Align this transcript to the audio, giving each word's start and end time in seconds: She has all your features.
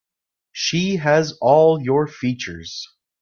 She 0.51 0.95
has 0.95 1.33
all 1.41 1.79
your 1.79 2.07
features. 2.07 2.87